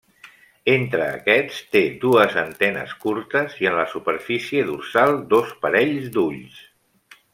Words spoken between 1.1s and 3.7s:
aquests té dues antenes curtes i